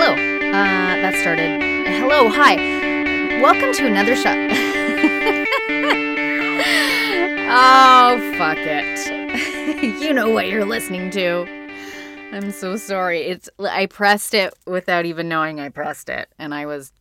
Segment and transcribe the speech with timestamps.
[0.00, 0.12] Hello.
[0.12, 1.60] Uh, that started.
[1.88, 2.28] Hello.
[2.28, 2.54] Hi.
[3.42, 4.30] Welcome to another show.
[7.50, 9.82] oh, fuck it.
[10.00, 11.48] you know what you're listening to.
[12.30, 13.22] I'm so sorry.
[13.22, 16.92] It's I pressed it without even knowing I pressed it, and I was.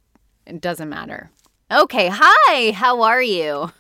[0.47, 1.29] It doesn't matter.
[1.71, 2.09] Okay.
[2.11, 2.71] Hi.
[2.71, 3.71] How are you?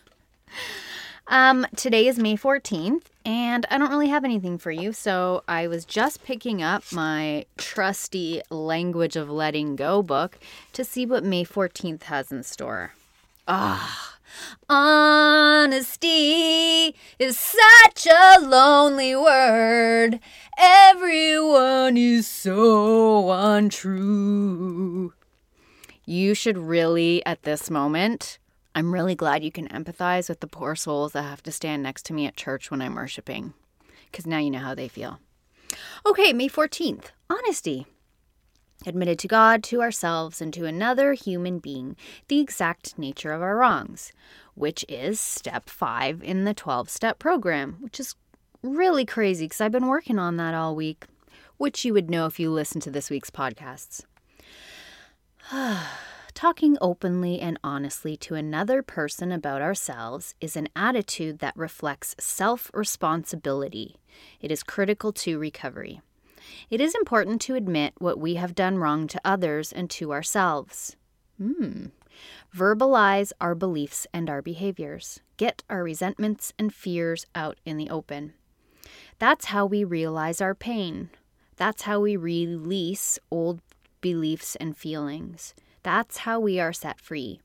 [1.25, 5.67] Um, today is May 14th, and I don't really have anything for you, so I
[5.67, 10.39] was just picking up my trusty Language of Letting Go book
[10.71, 12.93] to see what May 14th has in store.
[13.45, 14.15] Ah,
[14.69, 16.05] honesty
[17.19, 20.21] is such a lonely word.
[20.57, 25.11] Everyone is so untrue.
[26.05, 28.39] You should really, at this moment,
[28.77, 32.05] I'm really glad you can empathize with the poor souls that have to stand next
[32.05, 33.55] to me at church when I'm worshiping,
[34.05, 35.19] because now you know how they feel.
[36.05, 37.87] Okay, May 14th, honesty.
[38.85, 41.95] Admitted to God, to ourselves, and to another human being
[42.27, 44.11] the exact nature of our wrongs,
[44.53, 48.13] which is step five in the 12 step program, which is
[48.61, 51.05] really crazy because I've been working on that all week,
[51.57, 54.03] which you would know if you listen to this week's podcasts.
[56.37, 62.69] Talking openly and honestly to another person about ourselves is an attitude that reflects self
[62.75, 63.95] responsibility.
[64.39, 65.99] It is critical to recovery.
[66.69, 70.95] It is important to admit what we have done wrong to others and to ourselves.
[71.41, 71.87] Hmm.
[72.55, 75.21] Verbalize our beliefs and our behaviors.
[75.37, 78.33] Get our resentments and fears out in the open.
[79.17, 81.09] That's how we realize our pain.
[81.55, 83.59] That's how we release old
[84.01, 85.55] beliefs and feelings.
[85.87, 87.39] That's how we are set free.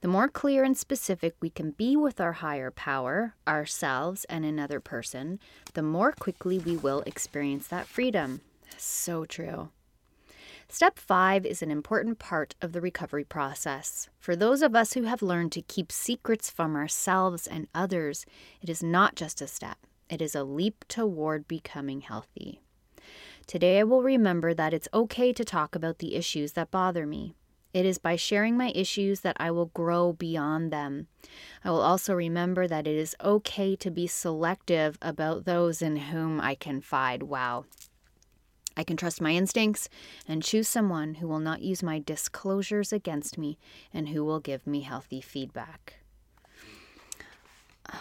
[0.00, 4.80] The more clear and specific we can be with our higher power, ourselves, and another
[4.80, 5.38] person,
[5.74, 8.40] the more quickly we will experience that freedom.
[8.78, 9.68] So true.
[10.70, 14.08] Step five is an important part of the recovery process.
[14.18, 18.24] For those of us who have learned to keep secrets from ourselves and others,
[18.62, 19.76] it is not just a step,
[20.08, 22.62] it is a leap toward becoming healthy.
[23.46, 27.34] Today, I will remember that it's okay to talk about the issues that bother me.
[27.72, 31.06] It is by sharing my issues that I will grow beyond them.
[31.64, 36.40] I will also remember that it is okay to be selective about those in whom
[36.40, 37.22] I confide.
[37.22, 37.64] Wow.
[38.76, 39.88] I can trust my instincts
[40.26, 43.58] and choose someone who will not use my disclosures against me
[43.92, 45.94] and who will give me healthy feedback.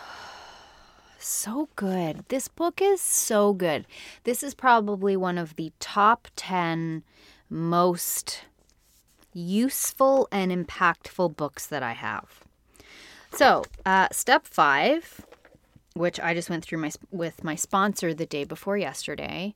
[1.23, 2.25] So good.
[2.29, 3.85] This book is so good.
[4.23, 7.03] This is probably one of the top 10
[7.47, 8.45] most
[9.33, 12.41] useful and impactful books that I have.
[13.33, 15.25] So, uh, step five,
[15.93, 19.55] which I just went through my with my sponsor the day before yesterday.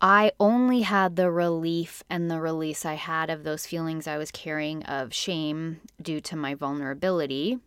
[0.00, 4.32] I only had the relief and the release I had of those feelings I was
[4.32, 7.60] carrying of shame due to my vulnerability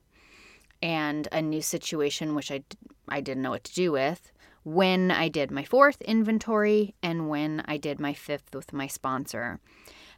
[0.81, 2.63] and a new situation which I,
[3.07, 4.33] I didn't know what to do with
[4.65, 9.61] when I did my fourth inventory and when I did my fifth with my sponsor.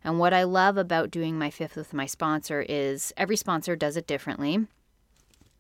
[0.04, 3.98] And what I love about doing my fifth with my sponsor is every sponsor does
[3.98, 4.68] it differently.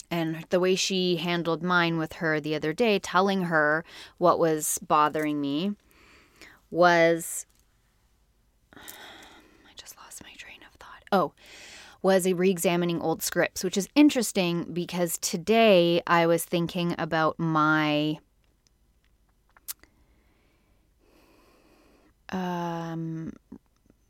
[0.09, 3.84] And the way she handled mine with her the other day, telling her
[4.18, 5.74] what was bothering me,
[6.72, 7.46] was.
[8.76, 11.03] I just lost my train of thought.
[11.12, 11.34] Oh,
[12.02, 17.38] was a re examining old scripts, which is interesting because today I was thinking about
[17.38, 18.20] my.
[22.30, 23.34] Um,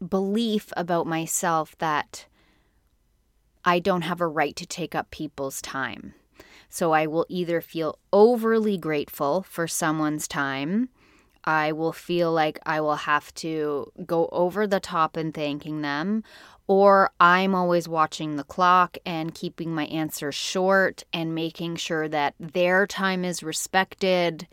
[0.06, 2.26] belief about myself that
[3.66, 6.14] I don't have a right to take up people's time.
[6.70, 10.90] So I will either feel overly grateful for someone's time.
[11.44, 16.24] I will feel like I will have to go over the top in thanking them,
[16.68, 22.36] or I'm always watching the clock and keeping my answers short and making sure that
[22.40, 24.48] their time is respected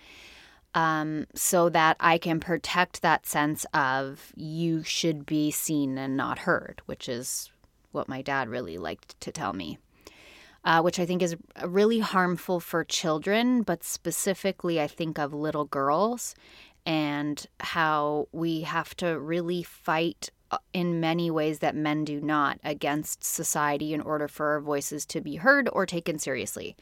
[0.75, 6.41] um, so that I can protect that sense of you should be seen and not
[6.41, 7.51] heard, which is
[7.93, 9.79] what my dad really liked to tell me.
[10.67, 15.67] Uh, which I think is really harmful for children, but specifically, I think of little
[15.67, 16.35] girls
[16.87, 22.59] and how we have to really fight uh, in many ways that men do not
[22.65, 26.77] against society in order for our voices to be heard or taken seriously.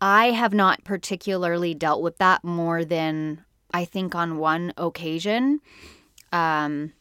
[0.00, 5.60] I have not particularly dealt with that more than I think on one occasion.
[6.32, 6.92] Um,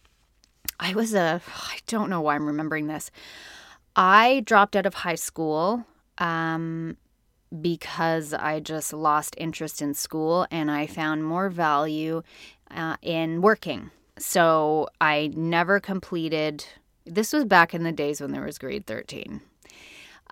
[0.79, 3.11] I was a, I don't know why I'm remembering this.
[3.95, 5.85] I dropped out of high school
[6.17, 6.97] um,
[7.61, 12.21] because I just lost interest in school and I found more value
[12.71, 13.91] uh, in working.
[14.19, 16.65] so I never completed.
[17.05, 19.41] This was back in the days when there was grade 13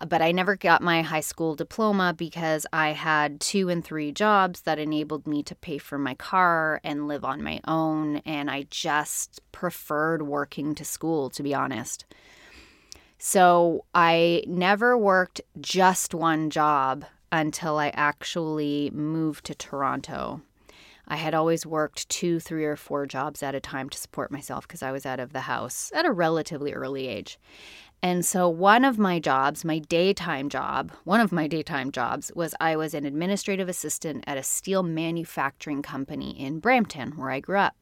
[0.08, 4.62] but I never got my high school diploma because I had two and three jobs
[4.62, 8.18] that enabled me to pay for my car and live on my own.
[8.26, 12.06] And I just preferred working to school, to be honest.
[13.18, 20.42] So I never worked just one job until I actually moved to Toronto.
[21.08, 24.68] I had always worked two, three, or four jobs at a time to support myself
[24.68, 27.40] because I was out of the house at a relatively early age.
[28.02, 32.54] And so, one of my jobs, my daytime job, one of my daytime jobs was
[32.60, 37.58] I was an administrative assistant at a steel manufacturing company in Brampton, where I grew
[37.58, 37.76] up.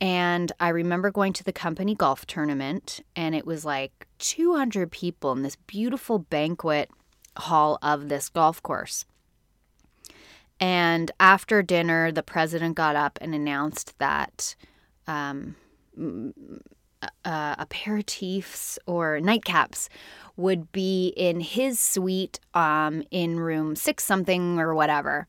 [0.00, 5.32] And I remember going to the company golf tournament, and it was like 200 people
[5.32, 6.90] in this beautiful banquet
[7.36, 9.04] hall of this golf course.
[10.60, 14.56] And after dinner, the president got up and announced that
[15.06, 15.54] um,
[17.24, 19.88] uh, aperitifs or nightcaps
[20.36, 25.26] would be in his suite um, in room six something or whatever.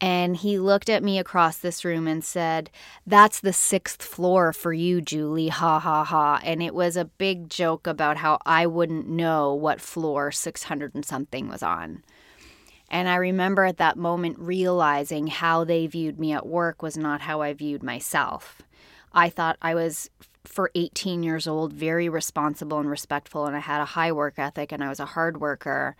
[0.00, 2.70] And he looked at me across this room and said,
[3.06, 5.48] That's the sixth floor for you, Julie.
[5.48, 6.40] Ha ha ha.
[6.42, 11.04] And it was a big joke about how I wouldn't know what floor 600 and
[11.04, 12.02] something was on.
[12.88, 17.22] And I remember at that moment realizing how they viewed me at work was not
[17.22, 18.62] how I viewed myself.
[19.12, 20.10] I thought I was,
[20.44, 24.72] for 18 years old, very responsible and respectful, and I had a high work ethic,
[24.72, 25.96] and I was a hard worker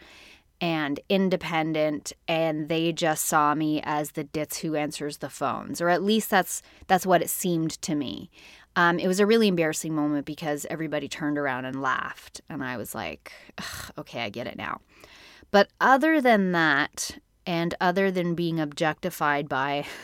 [0.61, 5.88] and independent and they just saw me as the ditz who answers the phones or
[5.91, 8.31] at least that's that's what it seemed to me
[8.75, 12.77] um, it was a really embarrassing moment because everybody turned around and laughed and i
[12.77, 13.33] was like
[13.99, 14.81] okay i get it now
[15.50, 19.85] but other than that and other than being objectified by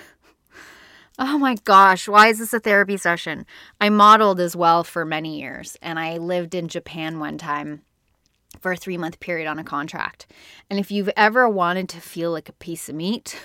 [1.18, 3.44] Oh my gosh, why is this a therapy session?
[3.80, 7.82] I modeled as well for many years and I lived in Japan one time
[8.60, 10.26] for a three month period on a contract.
[10.70, 13.38] And if you've ever wanted to feel like a piece of meat,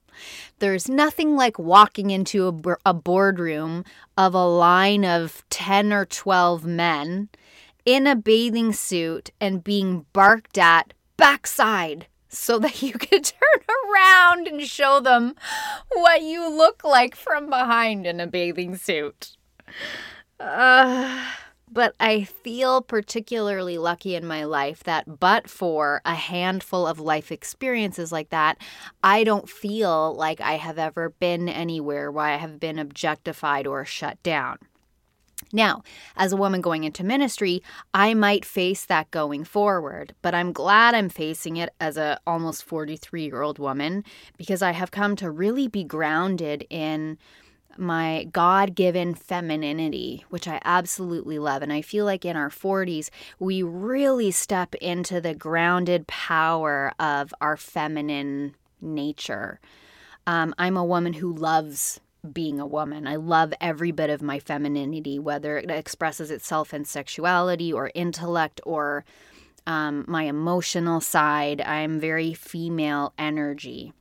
[0.58, 3.84] there's nothing like walking into a, a boardroom
[4.16, 7.28] of a line of 10 or 12 men
[7.84, 14.46] in a bathing suit and being barked at backside so that you could turn around
[14.46, 15.34] and show them
[15.92, 19.36] what you look like from behind in a bathing suit.
[20.38, 21.32] Uh,
[21.70, 27.32] but I feel particularly lucky in my life that, but for a handful of life
[27.32, 28.58] experiences like that,
[29.02, 33.84] I don't feel like I have ever been anywhere where I have been objectified or
[33.84, 34.58] shut down.
[35.56, 35.82] Now,
[36.18, 37.62] as a woman going into ministry,
[37.94, 42.68] I might face that going forward, but I'm glad I'm facing it as a almost
[42.68, 44.04] 43-year-old woman
[44.36, 47.16] because I have come to really be grounded in
[47.78, 51.62] my God given femininity, which I absolutely love.
[51.62, 57.32] And I feel like in our 40s, we really step into the grounded power of
[57.40, 59.58] our feminine nature.
[60.26, 62.00] Um, I'm a woman who loves
[62.32, 63.06] being a woman.
[63.06, 68.60] I love every bit of my femininity, whether it expresses itself in sexuality or intellect
[68.64, 69.04] or
[69.66, 71.60] um, my emotional side.
[71.60, 73.92] I'm very female energy.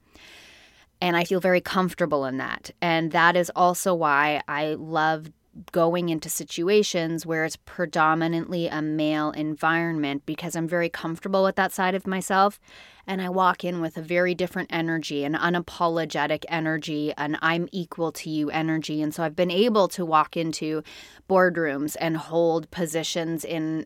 [1.01, 2.71] And I feel very comfortable in that.
[2.81, 5.31] And that is also why I love
[5.71, 11.71] going into situations where it's predominantly a male environment because I'm very comfortable with that
[11.71, 12.59] side of myself.
[13.07, 18.11] And I walk in with a very different energy, an unapologetic energy, an I'm equal
[18.13, 19.01] to you energy.
[19.01, 20.81] And so I've been able to walk into
[21.29, 23.85] boardrooms and hold positions in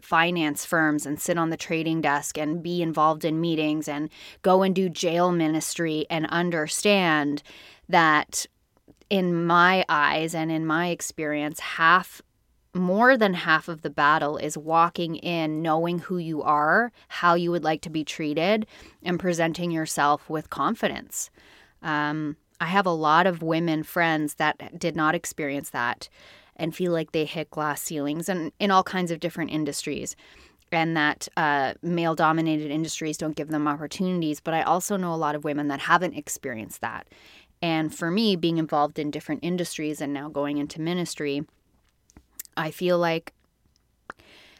[0.00, 4.08] finance firms and sit on the trading desk and be involved in meetings and
[4.40, 7.42] go and do jail ministry and understand
[7.88, 8.46] that
[9.14, 12.20] in my eyes and in my experience, half
[12.74, 17.52] more than half of the battle is walking in knowing who you are, how you
[17.52, 18.66] would like to be treated,
[19.04, 21.30] and presenting yourself with confidence.
[21.80, 26.08] Um, I have a lot of women friends that did not experience that
[26.56, 30.16] and feel like they hit glass ceilings and in all kinds of different industries
[30.74, 34.40] and that uh, male dominated industries don't give them opportunities.
[34.40, 37.06] But I also know a lot of women that haven't experienced that.
[37.64, 41.46] And for me, being involved in different industries and now going into ministry,
[42.58, 43.32] I feel like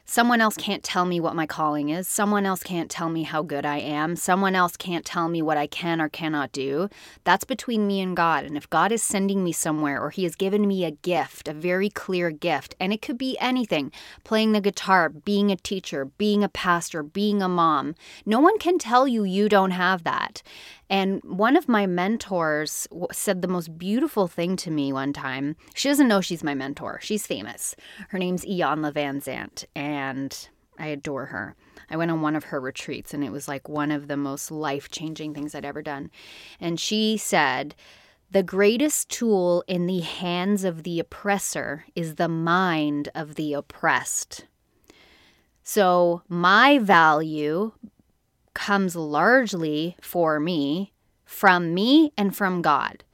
[0.07, 2.07] Someone else can't tell me what my calling is.
[2.07, 4.17] Someone else can't tell me how good I am.
[4.17, 6.91] Someone else can't tell me what I can or cannot do.
[7.25, 8.45] That's between me and God.
[8.45, 11.55] And if God is sending me somewhere or He has given me a gift, a
[11.55, 13.91] very clear gift, and it could be anything
[14.25, 17.95] playing the guitar, being a teacher, being a pastor, being a mom
[18.27, 20.43] no one can tell you you don't have that.
[20.91, 25.57] And one of my mentors said the most beautiful thing to me one time.
[25.75, 26.99] She doesn't know she's my mentor.
[27.03, 27.75] She's famous.
[28.09, 30.49] Her name's Iyanla Vanzant, and
[30.79, 31.57] I adore her.
[31.91, 34.51] I went on one of her retreats, and it was like one of the most
[34.51, 36.11] life changing things I'd ever done.
[36.61, 37.75] And she said,
[38.31, 44.47] The greatest tool in the hands of the oppressor is the mind of the oppressed.
[45.63, 47.73] So, my value
[48.55, 50.93] comes largely for me
[51.25, 53.05] from me and from God.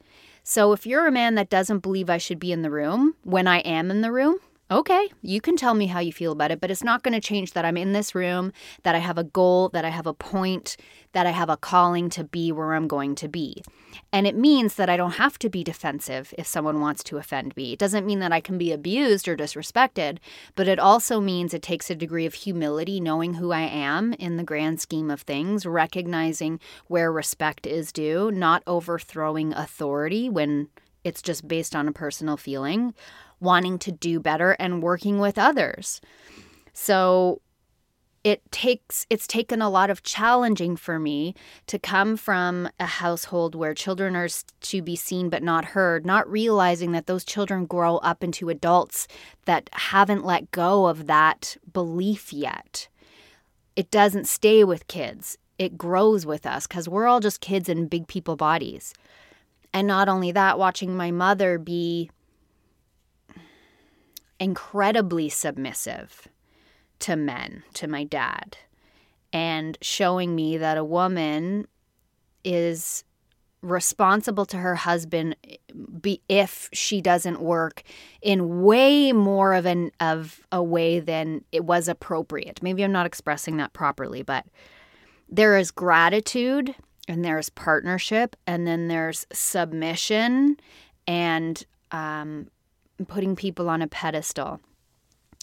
[0.43, 3.47] So if you're a man that doesn't believe I should be in the room when
[3.47, 4.37] I am in the room,
[4.71, 7.19] okay, you can tell me how you feel about it, but it's not going to
[7.19, 10.13] change that I'm in this room, that I have a goal, that I have a
[10.13, 10.77] point,
[11.11, 13.61] that I have a calling to be where I'm going to be.
[14.13, 17.55] And it means that I don't have to be defensive if someone wants to offend
[17.57, 17.73] me.
[17.73, 20.19] It doesn't mean that I can be abused or disrespected,
[20.55, 24.37] but it also means it takes a degree of humility, knowing who I am in
[24.37, 30.69] the grand scheme of things, recognizing where respect is due, not overthrowing authority when
[31.03, 32.93] it's just based on a personal feeling
[33.41, 35.99] wanting to do better and working with others.
[36.73, 37.41] So
[38.23, 41.33] it takes it's taken a lot of challenging for me
[41.65, 44.29] to come from a household where children are
[44.61, 49.07] to be seen but not heard not realizing that those children grow up into adults
[49.45, 52.87] that haven't let go of that belief yet.
[53.75, 55.37] It doesn't stay with kids.
[55.57, 58.93] It grows with us cuz we're all just kids in big people bodies.
[59.73, 62.11] And not only that watching my mother be
[64.41, 66.27] incredibly submissive
[66.99, 68.57] to men, to my dad,
[69.31, 71.67] and showing me that a woman
[72.43, 73.03] is
[73.61, 75.35] responsible to her husband
[76.01, 77.83] be if she doesn't work
[78.23, 82.63] in way more of an of a way than it was appropriate.
[82.63, 84.47] Maybe I'm not expressing that properly, but
[85.29, 86.73] there is gratitude
[87.07, 90.57] and there's partnership and then there's submission
[91.05, 92.47] and um,
[93.05, 94.59] putting people on a pedestal.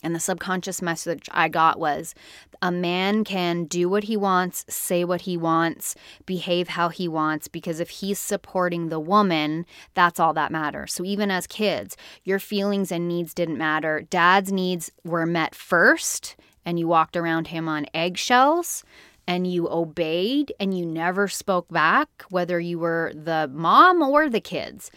[0.02, 2.14] And the subconscious message I got was
[2.62, 7.48] a man can do what he wants, say what he wants, behave how he wants,
[7.48, 10.92] because if he's supporting the woman, that's all that matters.
[10.92, 14.02] So even as kids, your feelings and needs didn't matter.
[14.02, 18.84] Dad's needs were met first, and you walked around him on eggshells
[19.26, 24.40] and you obeyed and you never spoke back, whether you were the mom or the
[24.40, 24.90] kids.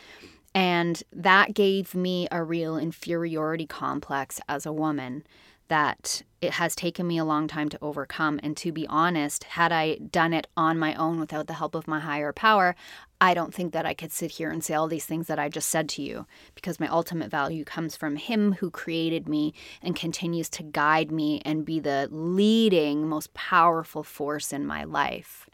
[0.53, 5.24] And that gave me a real inferiority complex as a woman
[5.72, 8.41] that it has taken me a long time to overcome.
[8.43, 11.88] And to be honest, had I done it on my own without the help of
[11.88, 12.75] my higher power,
[13.22, 15.48] I don't think that I could sit here and say all these things that I
[15.48, 19.96] just said to you because my ultimate value comes from Him who created me and
[19.96, 25.50] continues to guide me and be the leading, most powerful force in my life.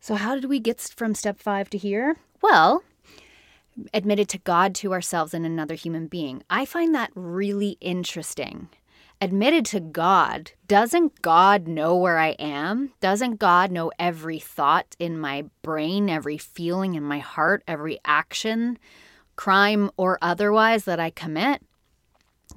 [0.00, 2.16] So, how did we get from step five to here?
[2.42, 2.82] Well,
[3.92, 6.42] admitted to God, to ourselves, and another human being.
[6.48, 8.68] I find that really interesting.
[9.20, 12.92] Admitted to God, doesn't God know where I am?
[13.00, 18.78] Doesn't God know every thought in my brain, every feeling in my heart, every action,
[19.34, 21.62] crime or otherwise that I commit?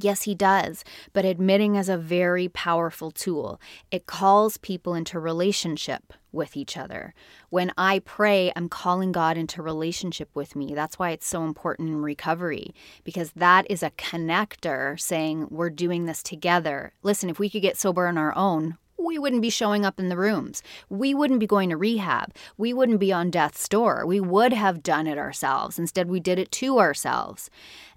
[0.01, 3.59] Yes, he does, but admitting is a very powerful tool.
[3.91, 7.13] It calls people into relationship with each other.
[7.49, 10.73] When I pray, I'm calling God into relationship with me.
[10.73, 16.05] That's why it's so important in recovery, because that is a connector saying, We're doing
[16.05, 16.93] this together.
[17.03, 20.07] Listen, if we could get sober on our own, we wouldn't be showing up in
[20.07, 20.63] the rooms.
[20.89, 22.33] We wouldn't be going to rehab.
[22.57, 24.05] We wouldn't be on death's door.
[24.05, 25.79] We would have done it ourselves.
[25.79, 27.49] Instead, we did it to ourselves.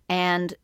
[0.08, 0.54] And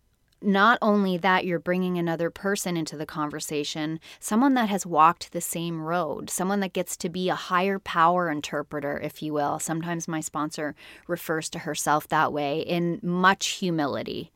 [0.40, 5.40] not only that, you're bringing another person into the conversation, someone that has walked the
[5.40, 9.58] same road, someone that gets to be a higher power interpreter, if you will.
[9.58, 10.74] Sometimes my sponsor
[11.06, 14.30] refers to herself that way in much humility.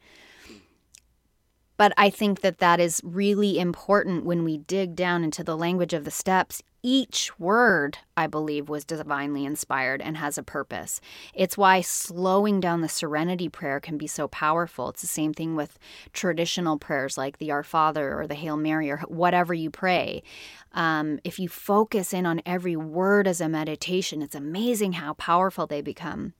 [1.76, 5.92] But I think that that is really important when we dig down into the language
[5.92, 11.00] of the steps, each word, I believe, was divinely inspired and has a purpose.
[11.32, 14.88] It's why slowing down the serenity prayer can be so powerful.
[14.88, 15.78] It's the same thing with
[16.12, 20.24] traditional prayers like the Our Father or the Hail Mary or whatever you pray.
[20.72, 25.66] Um, if you focus in on every word as a meditation, it's amazing how powerful
[25.66, 26.32] they become.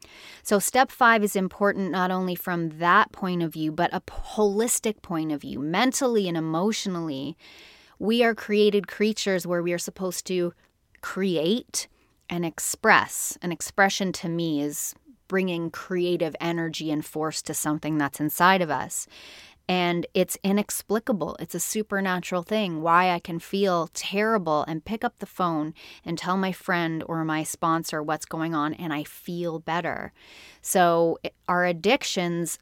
[0.43, 5.03] So, step five is important not only from that point of view, but a holistic
[5.03, 7.37] point of view, mentally and emotionally
[8.03, 10.53] we are created creatures where we are supposed to
[11.03, 11.87] create
[12.29, 13.39] and express.
[13.43, 14.93] An expression to me is
[15.29, 19.07] bringing creative energy and force to something that's inside of us.
[19.69, 21.37] And it's inexplicable.
[21.39, 25.73] It's a supernatural thing why I can feel terrible and pick up the phone
[26.05, 30.13] and tell my friend or my sponsor what's going on and I feel better.
[30.61, 32.59] So, our addictions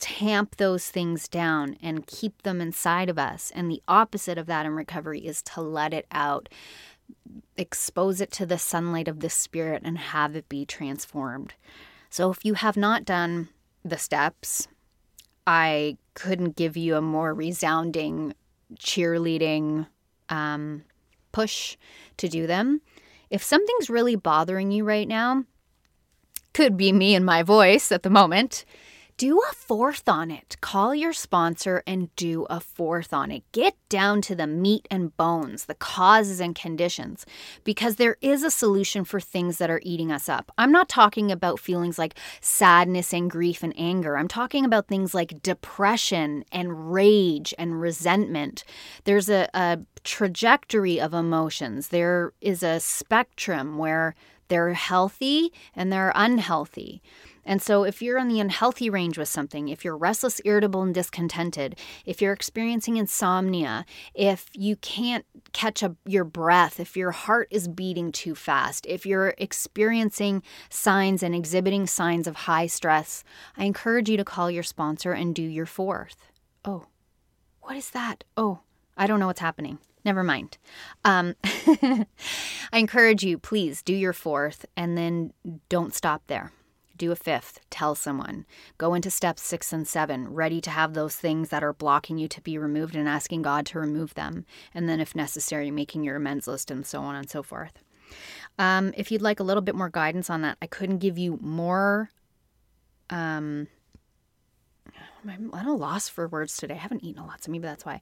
[0.00, 3.52] tamp those things down and keep them inside of us.
[3.54, 6.48] And the opposite of that in recovery is to let it out,
[7.56, 11.54] expose it to the sunlight of the spirit, and have it be transformed.
[12.08, 13.50] So if you have not done
[13.84, 14.66] the steps,
[15.46, 18.34] I couldn't give you a more resounding
[18.76, 19.86] cheerleading
[20.28, 20.84] um,
[21.32, 21.76] push
[22.16, 22.80] to do them.
[23.30, 25.44] If something's really bothering you right now,
[26.52, 28.64] could be me and my voice at the moment
[29.20, 30.56] do a fourth on it.
[30.62, 33.42] Call your sponsor and do a fourth on it.
[33.52, 37.26] Get down to the meat and bones, the causes and conditions,
[37.62, 40.50] because there is a solution for things that are eating us up.
[40.56, 44.16] I'm not talking about feelings like sadness and grief and anger.
[44.16, 48.64] I'm talking about things like depression and rage and resentment.
[49.04, 54.14] There's a, a trajectory of emotions, there is a spectrum where
[54.50, 57.00] they're healthy and they're unhealthy.
[57.44, 60.94] And so, if you're on the unhealthy range with something, if you're restless, irritable, and
[60.94, 67.48] discontented, if you're experiencing insomnia, if you can't catch a, your breath, if your heart
[67.50, 73.24] is beating too fast, if you're experiencing signs and exhibiting signs of high stress,
[73.56, 76.30] I encourage you to call your sponsor and do your fourth.
[76.64, 76.86] Oh,
[77.62, 78.24] what is that?
[78.36, 78.60] Oh,
[78.96, 79.78] I don't know what's happening.
[80.04, 80.58] Never mind.
[81.04, 82.06] Um, I
[82.72, 85.32] encourage you, please do your fourth and then
[85.68, 86.52] don't stop there
[87.00, 88.44] do a fifth, tell someone.
[88.78, 92.28] Go into steps six and seven, ready to have those things that are blocking you
[92.28, 94.44] to be removed and asking God to remove them.
[94.74, 97.82] And then, if necessary, making your amends list and so on and so forth.
[98.58, 101.38] Um, if you'd like a little bit more guidance on that, I couldn't give you
[101.40, 102.10] more
[103.08, 103.68] um,
[105.28, 106.74] I'm at a loss for words today.
[106.74, 108.00] I haven't eaten a lot, so maybe that's why.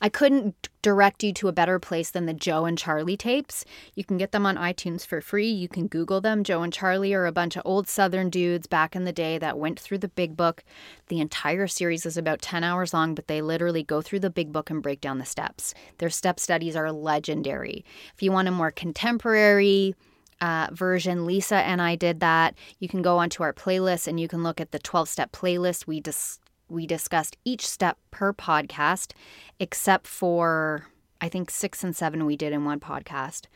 [0.00, 3.64] I couldn't direct you to a better place than the Joe and Charlie tapes.
[3.94, 5.50] You can get them on iTunes for free.
[5.50, 6.44] You can Google them.
[6.44, 9.58] Joe and Charlie are a bunch of old Southern dudes back in the day that
[9.58, 10.62] went through the big book.
[11.08, 14.52] The entire series is about 10 hours long, but they literally go through the big
[14.52, 15.74] book and break down the steps.
[15.98, 17.84] Their step studies are legendary.
[18.14, 19.94] If you want a more contemporary,
[20.40, 21.26] uh, version.
[21.26, 22.54] Lisa and I did that.
[22.78, 25.86] You can go onto our playlist and you can look at the 12 step playlist.
[25.86, 29.12] We dis- we discussed each step per podcast,
[29.58, 30.86] except for
[31.20, 33.46] I think six and seven we did in one podcast.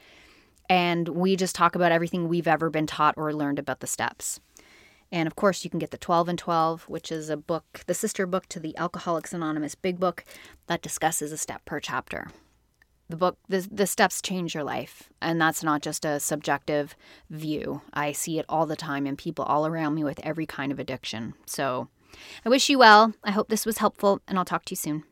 [0.69, 4.41] And we just talk about everything we've ever been taught or learned about the steps.
[5.13, 7.95] And of course, you can get the 12 and 12, which is a book, the
[7.95, 10.25] sister book to the Alcoholics Anonymous Big Book
[10.67, 12.29] that discusses a step per chapter.
[13.11, 15.11] The book, the, the steps change your life.
[15.21, 16.97] And that's not just a subjective
[17.31, 17.83] view.
[17.93, 20.79] I see it all the time in people all around me with every kind of
[20.79, 21.35] addiction.
[21.47, 21.89] So
[22.45, 23.15] I wish you well.
[23.23, 25.05] I hope this was helpful, and I'll talk to you soon.